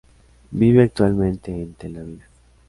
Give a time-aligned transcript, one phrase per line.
[0.49, 2.21] Vive actualmente en Tel Aviv.